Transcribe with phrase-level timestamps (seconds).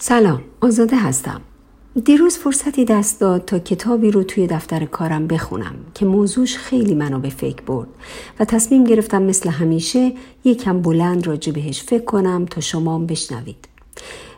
[0.00, 1.40] سلام آزاده هستم.
[2.04, 7.18] دیروز فرصتی دست داد تا کتابی رو توی دفتر کارم بخونم که موضوعش خیلی منو
[7.18, 7.88] به فکر برد
[8.40, 10.12] و تصمیم گرفتم مثل همیشه
[10.44, 13.68] یکم بلند راجع بهش فکر کنم تا شما بشنوید.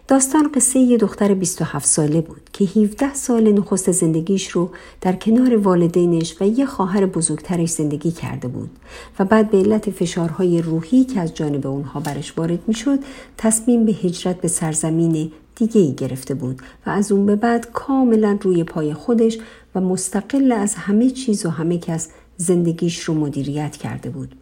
[0.09, 4.71] داستان قصه یه دختر 27 ساله بود که 17 سال نخست زندگیش رو
[5.01, 8.71] در کنار والدینش و یه خواهر بزرگترش زندگی کرده بود
[9.19, 12.99] و بعد به علت فشارهای روحی که از جانب اونها برش وارد می‌شد
[13.39, 18.39] تصمیم به هجرت به سرزمین دیگه ای گرفته بود و از اون به بعد کاملا
[18.43, 19.39] روی پای خودش
[19.75, 24.35] و مستقل از همه چیز و همه کس زندگیش رو مدیریت کرده بود.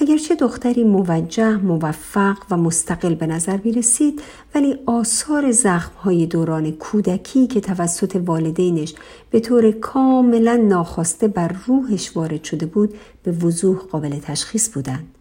[0.00, 4.22] اگرچه دختری موجه، موفق و مستقل به نظر می رسید
[4.54, 8.94] ولی آثار زخمهای دوران کودکی که توسط والدینش
[9.30, 15.15] به طور کاملا ناخواسته بر روحش وارد شده بود به وضوح قابل تشخیص بودند.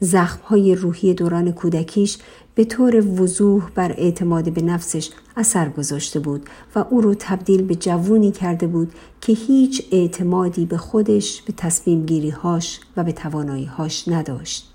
[0.00, 2.18] زخمهای روحی دوران کودکیش
[2.54, 7.74] به طور وضوح بر اعتماد به نفسش اثر گذاشته بود و او رو تبدیل به
[7.74, 13.64] جوونی کرده بود که هیچ اعتمادی به خودش به تصمیم گیری هاش و به توانایی
[13.64, 14.74] هاش نداشت.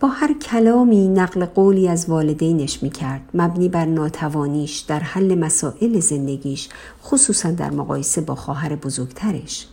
[0.00, 6.00] با هر کلامی نقل قولی از والدینش می کرد مبنی بر ناتوانیش در حل مسائل
[6.00, 6.68] زندگیش
[7.04, 9.66] خصوصا در مقایسه با خواهر بزرگترش.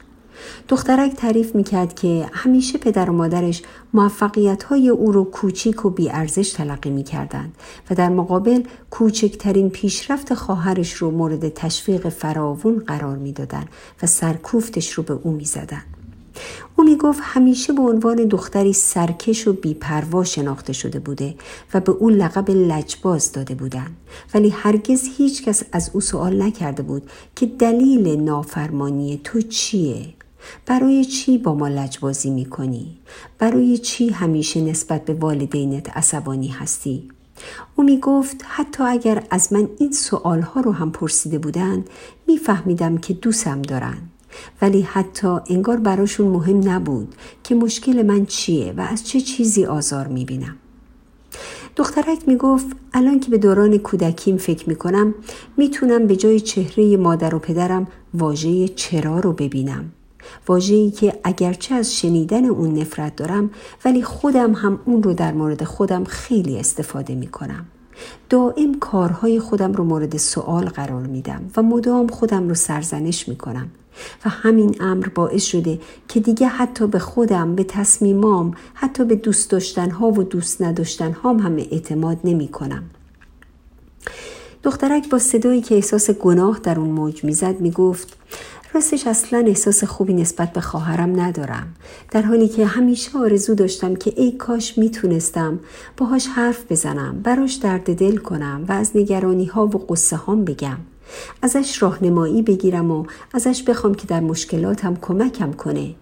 [0.67, 3.61] دخترک تعریف می‌کرد که همیشه پدر و مادرش
[3.93, 7.55] موفقیت های او رو کوچیک و بیارزش تلقی می‌کردند
[7.89, 13.69] و در مقابل کوچکترین پیشرفت خواهرش رو مورد تشویق فراوون قرار می‌دادند
[14.03, 16.01] و سرکوفتش رو به او می‌زدند.
[16.75, 21.35] او می گفت همیشه به عنوان دختری سرکش و بیپروا شناخته شده بوده
[21.73, 23.97] و به او لقب لجباز داده بودند
[24.33, 30.13] ولی هرگز هیچ کس از او سوال نکرده بود که دلیل نافرمانی تو چیه
[30.65, 32.97] برای چی با ما لجبازی می کنی؟
[33.39, 37.09] برای چی همیشه نسبت به والدینت عصبانی هستی؟
[37.75, 41.89] او می گفت حتی اگر از من این سوالها رو هم پرسیده بودند
[42.27, 43.97] میفهمیدم که دوستم دارن
[44.61, 50.07] ولی حتی انگار براشون مهم نبود که مشکل من چیه و از چه چیزی آزار
[50.07, 50.55] می بینم.
[51.75, 55.15] دخترک می گفت الان که به دوران کودکیم فکر می کنم
[55.57, 59.91] می‌تونم به جای چهره مادر و پدرم واژه چرا رو ببینم
[60.47, 63.51] واجهی که اگرچه از شنیدن اون نفرت دارم
[63.85, 67.65] ولی خودم هم اون رو در مورد خودم خیلی استفاده می کنم.
[68.29, 73.67] دائم کارهای خودم رو مورد سوال قرار میدم و مدام خودم رو سرزنش می کنم
[74.25, 79.49] و همین امر باعث شده که دیگه حتی به خودم به تصمیمام حتی به دوست
[79.49, 82.83] داشتنها و دوست نداشتنهام هم اعتماد نمی کنم.
[84.63, 88.17] دخترک با صدایی که احساس گناه در اون موج می‌زد می‌گفت
[88.73, 91.75] راستش اصلا احساس خوبی نسبت به خواهرم ندارم.
[92.11, 95.59] در حالی که همیشه آرزو داشتم که ای کاش می‌تونستم
[95.97, 100.77] باهاش حرف بزنم براش درد دل کنم و از نگرانی ها و قصه هام بگم.
[101.41, 105.95] ازش راهنمایی بگیرم و ازش بخوام که در مشکلاتم کمکم کنه.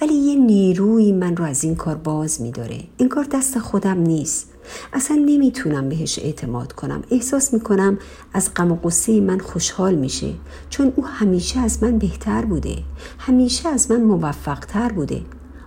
[0.00, 2.80] ولی یه نیروی من رو از این کار باز میداره.
[2.96, 4.52] این کار دست خودم نیست.
[4.92, 7.02] اصلا نمی‌تونم بهش اعتماد کنم.
[7.10, 7.98] احساس می‌کنم
[8.32, 10.32] از غم و قصه من خوشحال میشه.
[10.70, 12.76] چون او همیشه از من بهتر بوده.
[13.18, 15.22] همیشه از من موفقتر بوده.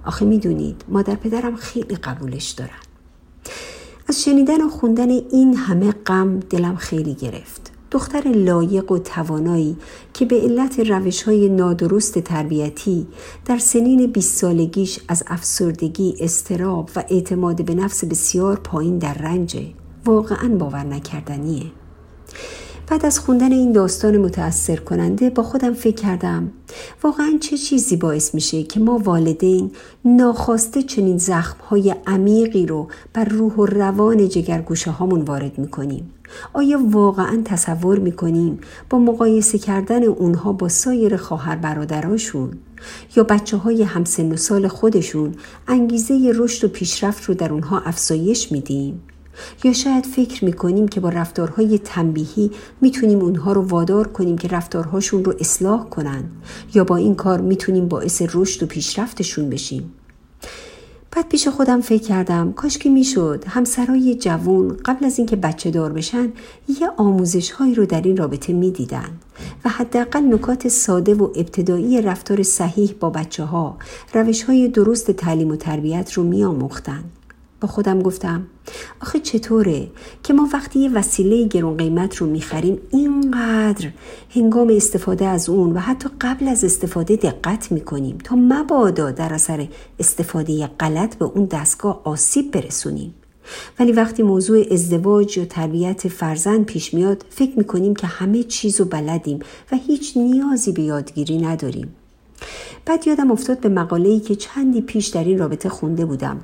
[0.05, 2.79] آخه می‌دونید مادر پدرم خیلی قبولش دارن.
[4.07, 7.68] از شنیدن و خوندن این همه غم دلم خیلی گرفت.
[7.91, 9.77] دختر لایق و توانایی
[10.13, 13.07] که به علت روش های نادرست تربیتی
[13.45, 19.65] در سنین 20 سالگیش از افسردگی، استراب و اعتماد به نفس بسیار پایین در رنجه.
[20.05, 21.63] واقعا باور نکردنیه.
[22.87, 26.51] بعد از خوندن این داستان متأثر کننده با خودم فکر کردم
[27.03, 29.71] واقعا چه چیزی باعث میشه که ما والدین
[30.05, 36.13] ناخواسته چنین زخمهای عمیقی رو بر روح و روان جگرگوشه هامون وارد می‌کنیم؟
[36.53, 38.59] آیا واقعا تصور می‌کنیم
[38.89, 42.51] با مقایسه کردن اونها با سایر خواهر برادراشون
[43.15, 45.35] یا بچه های همسن و سال خودشون
[45.67, 49.01] انگیزه رشد و پیشرفت رو در اونها افزایش میدیم؟
[49.63, 52.51] یا شاید فکر می‌کنیم که با رفتارهای تنبیهی
[52.81, 56.23] می‌تونیم اونها رو وادار کنیم که رفتارهاشون رو اصلاح کنن
[56.73, 59.93] یا با این کار می‌تونیم باعث رشد و پیشرفتشون بشیم
[61.19, 63.43] بعد پیش خودم فکر کردم کاش که می‌شد.
[63.47, 66.33] همسرای جوون قبل از اینکه بچه دار بشن
[66.81, 69.09] یه آموزش هایی رو در این رابطه می‌دیدن
[69.65, 73.77] و حداقل نکات ساده و ابتدایی رفتار صحیح با بچه ها
[74.13, 77.11] روش های درست تعلیم و تربیت رو میآموختند
[77.61, 78.47] با خودم گفتم
[79.01, 79.87] آخه چطوره
[80.23, 83.89] که ما وقتی یه وسیله گرون قیمت رو می‌خریم اینقدر
[84.35, 89.67] هنگام استفاده از اون و حتی قبل از استفاده دقت می‌کنیم تا مبادا در اثر
[89.99, 93.13] استفاده غلط به اون دستگاه آسیب برسونیم.
[93.79, 98.85] ولی وقتی موضوع ازدواج یا تربیت فرزند پیش میاد فکر می‌کنیم که همه چیز رو
[98.85, 99.39] بلدیم
[99.71, 101.95] و هیچ نیازی به یادگیری نداریم.
[102.85, 106.41] بعد یادم افتاد به مقاله‌ای که چندی پیش در این رابطه خونده بودم.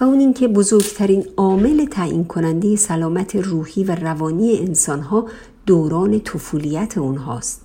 [0.00, 5.26] و اون اینکه بزرگترین عامل تعیین کننده سلامت روحی و روانی انسانها
[5.66, 7.62] دوران طفولیت اونهاست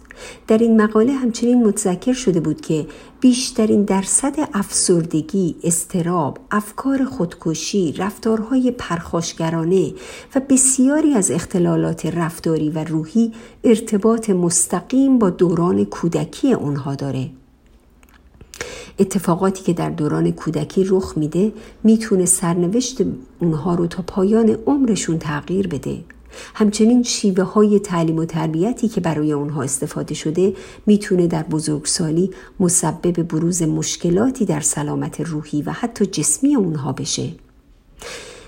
[0.48, 2.86] در این مقاله همچنین متذکر شده بود که
[3.20, 9.94] بیشترین درصد افسردگی، استراب، افکار خودکشی، رفتارهای پرخاشگرانه
[10.36, 13.32] و بسیاری از اختلالات رفتاری و روحی
[13.64, 17.30] ارتباط مستقیم با دوران کودکی اونها داره.
[19.00, 21.54] اتفاقاتی که در دوران کودکی رخ میده
[21.84, 23.02] می‌تونه سرنوشت
[23.40, 26.04] اونها رو تا پایان عمرشون تغییر بده.
[26.54, 30.54] همچنین شیوه های تعلیم و تربیتی که برای اونها استفاده شده
[30.86, 37.30] می‌تونه در بزرگسالی مسبب بروز مشکلاتی در سلامت روحی و حتی جسمی اونها بشه.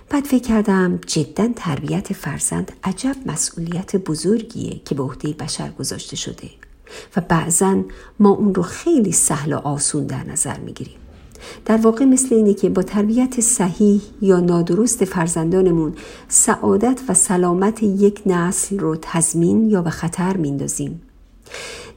[0.10, 6.50] بعد فکر کردم جدا تربیت فرزند عجب مسئولیت بزرگیه که به عهده بشر گذاشته شده
[7.18, 7.84] و بعضا
[8.20, 10.98] ما اون رو خیلی سهل و آسون در نظر می‌گیریم.
[11.66, 15.94] در واقع مثل اینه که با تربیت صحیح یا نادرست فرزندانمون
[16.28, 21.02] سعادت و سلامت یک نسل رو تضمین یا به خطر میندازیم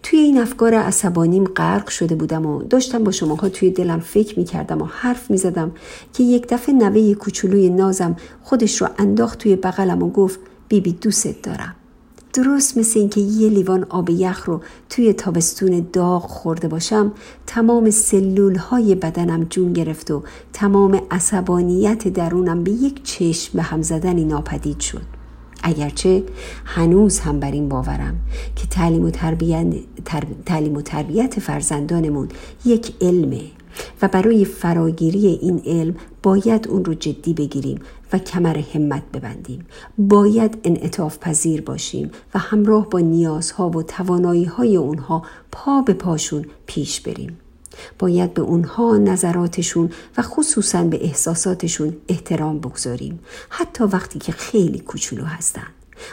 [0.02, 4.82] توی این افکار عصبانیم غرق شده بودم و داشتم با شماها توی دلم فکر می‌کردم
[4.82, 5.72] و حرف می‌زدم
[6.12, 11.42] که یک دفعه نوه کوچولوی نازم خودش رو انداخت توی بغلم و گفت بیبی دوست
[11.42, 11.74] دارم
[12.32, 14.60] درست مثل اینکه یه لیوان آب یخ رو
[14.90, 17.12] توی تابستون داغ خورده باشم
[17.46, 20.22] تمام سلول های بدنم جون گرفت و
[20.52, 25.02] تمام عصبانیت درونم به یک چشم به هم زدنی ناپدید شد.
[25.62, 26.22] اگرچه
[26.64, 28.14] هنوز هم بر این باورم
[28.56, 29.66] که تعلیم و تربیت,
[30.46, 32.28] تعلیم و تربیت فرزندانمون
[32.64, 33.40] یک علمه.
[34.02, 37.80] و برای فراگیری این علم باید اون رو جدی بگیریم
[38.12, 39.66] و کمر همت ببندیم.
[39.98, 45.22] باید انعطاف پذیر باشیم و همراه با نیازها و توانایی های اونها
[45.52, 47.38] پا به پاشون پیش بریم.
[47.98, 53.18] باید به اونها نظراتشون و خصوصا به احساساتشون احترام بگذاریم.
[53.48, 55.66] حتی وقتی که خیلی کوچولو هستن.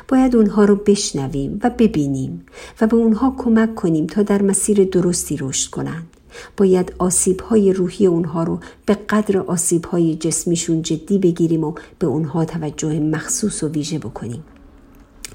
[0.08, 2.46] باید اونها رو بشنویم و ببینیم
[2.82, 6.15] و به اونها کمک کنیم تا در مسیر درستی رشد کنند.
[6.58, 12.08] باید آسیب های روحی اونها رو به قدر آسیب های جسمیشون جدی بگیریم و به
[12.08, 14.44] اونها توجه مخصوص و ویژه بکنیم.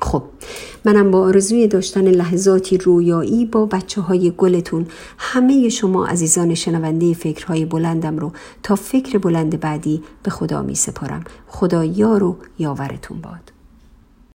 [0.03, 0.23] خب
[0.85, 4.87] منم با آرزوی داشتن لحظاتی رویایی با بچه های گلتون
[5.19, 8.33] همه شما عزیزان شنونده فکرهای بلندم رو
[8.63, 13.60] تا فکر بلند بعدی به خدا می سپارم خدا یار و یاورتون باد.